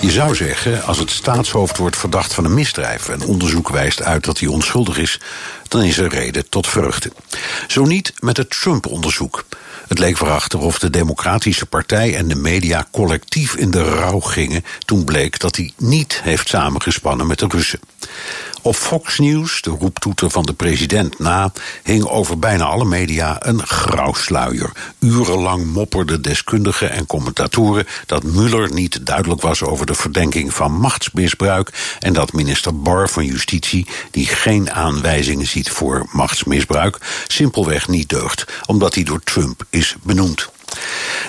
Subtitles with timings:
[0.00, 4.24] Je zou zeggen, als het staatshoofd wordt verdacht van een misdrijf en onderzoek wijst uit
[4.24, 5.20] dat hij onschuldig is,
[5.68, 7.12] dan is er reden tot vreugde.
[7.68, 9.44] Zo niet met het Trump-onderzoek.
[9.88, 14.64] Het leek verachter of de Democratische Partij en de media collectief in de rouw gingen
[14.84, 17.80] toen bleek dat hij niet heeft samengespannen met de Russen.
[18.62, 23.66] Op Fox News, de roeptoeter van de president na, hing over bijna alle media een
[23.66, 24.72] grauwsluier.
[24.98, 31.96] Urenlang mopperden deskundigen en commentatoren dat Mueller niet duidelijk was over de verdenking van machtsmisbruik
[31.98, 38.44] en dat minister Barr van Justitie, die geen aanwijzingen ziet voor machtsmisbruik, simpelweg niet deugt,
[38.66, 40.48] omdat hij door Trump is benoemd.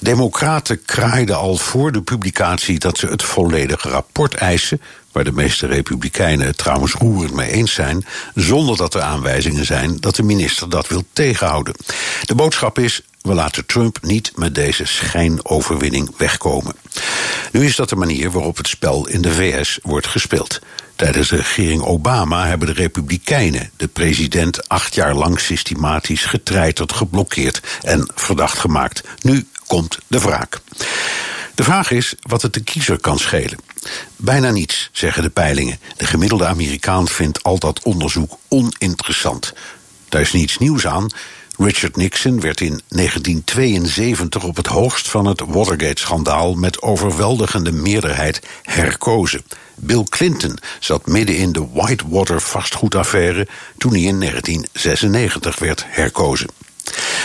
[0.00, 4.80] Democraten kraaiden al voor de publicatie dat ze het volledige rapport eisen,
[5.12, 9.96] waar de meeste republikeinen het trouwens roerend mee eens zijn, zonder dat er aanwijzingen zijn
[9.96, 11.74] dat de minister dat wil tegenhouden.
[12.22, 16.74] De boodschap is: we laten Trump niet met deze schijnoverwinning wegkomen.
[17.52, 20.58] Nu is dat de manier waarop het spel in de VS wordt gespeeld.
[20.96, 27.60] Tijdens de regering Obama hebben de Republikeinen de president acht jaar lang systematisch getreiterd, geblokkeerd
[27.82, 29.02] en verdacht gemaakt.
[29.22, 30.60] Nu komt de wraak.
[31.54, 33.58] De vraag is wat het de kiezer kan schelen.
[34.16, 35.78] Bijna niets, zeggen de peilingen.
[35.96, 39.52] De gemiddelde Amerikaan vindt al dat onderzoek oninteressant.
[40.08, 41.10] Daar is niets nieuws aan.
[41.56, 49.42] Richard Nixon werd in 1972 op het hoogst van het Watergate-schandaal met overweldigende meerderheid herkozen.
[49.74, 53.46] Bill Clinton zat midden in de Whitewater vastgoedaffaire
[53.78, 56.48] toen hij in 1996 werd herkozen.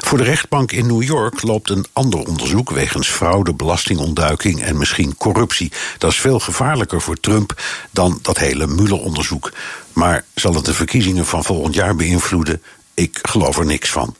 [0.00, 5.16] Voor de rechtbank in New York loopt een ander onderzoek wegens fraude, belastingontduiking en misschien
[5.16, 5.72] corruptie.
[5.98, 9.52] Dat is veel gevaarlijker voor Trump dan dat hele Mueller-onderzoek.
[9.92, 12.62] Maar zal het de verkiezingen van volgend jaar beïnvloeden?
[12.94, 14.14] Ik geloof er niks van.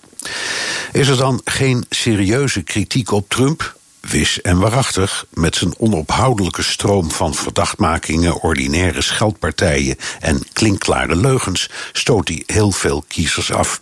[0.92, 3.76] Is er dan geen serieuze kritiek op Trump?
[4.00, 12.28] Wis en waarachtig, met zijn onophoudelijke stroom van verdachtmakingen, ordinaire scheldpartijen en klinkklare leugens, stoot
[12.28, 13.80] hij heel veel kiezers af.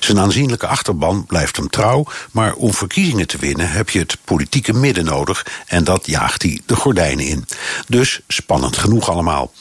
[0.00, 4.72] Zijn aanzienlijke achterban blijft hem trouw, maar om verkiezingen te winnen heb je het politieke
[4.72, 7.46] midden nodig en dat jaagt hij de gordijnen in.
[7.88, 9.52] Dus spannend genoeg allemaal.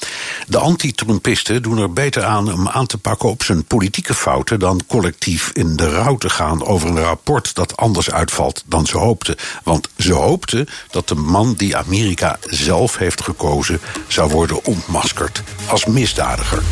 [0.47, 4.81] De anti-Trumpisten doen er beter aan om aan te pakken op zijn politieke fouten dan
[4.87, 9.35] collectief in de rouw te gaan over een rapport dat anders uitvalt dan ze hoopten.
[9.63, 15.85] Want ze hoopten dat de man die Amerika zelf heeft gekozen zou worden ontmaskerd als
[15.85, 16.63] misdadiger.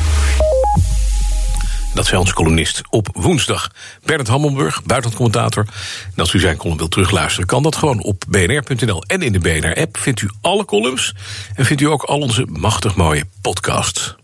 [1.93, 3.71] Dat zei onze columnist op woensdag.
[4.05, 5.65] Bernard Hammelburg, buitenlandcommentator.
[6.05, 9.03] En als u zijn column wilt terugluisteren, kan dat gewoon op bnr.nl.
[9.03, 11.13] En in de BNR-app vindt u alle columns.
[11.55, 14.15] En vindt u ook al onze machtig mooie podcasts.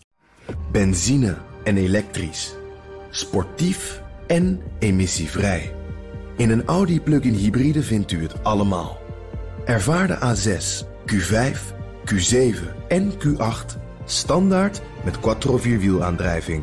[0.72, 2.54] Benzine en elektrisch.
[3.10, 5.74] Sportief en emissievrij.
[6.36, 8.98] In een Audi plug-in hybride vindt u het allemaal.
[9.64, 11.58] Ervaar de A6, Q5,
[12.04, 12.56] Q7
[12.88, 16.62] en Q8 standaard met quattro vierwielaandrijving.